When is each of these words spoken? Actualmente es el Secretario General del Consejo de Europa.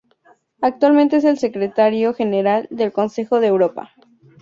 Actualmente 0.61 1.17
es 1.17 1.25
el 1.25 1.37
Secretario 1.37 2.15
General 2.15 2.67
del 2.71 2.91
Consejo 2.91 3.39
de 3.39 3.45
Europa. 3.45 3.91